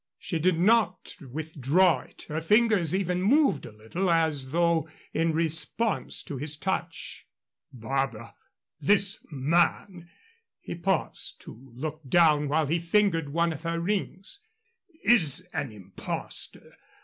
[0.17, 6.23] She did not withdraw it her fingers even moved a little as though in response
[6.23, 7.27] to his touch.
[7.71, 8.33] "Barbara,
[8.79, 10.09] this man"
[10.59, 14.39] he paused to look down while he fingered one of her rings
[15.03, 16.77] "is an impostor.